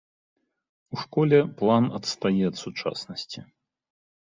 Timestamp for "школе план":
1.01-1.83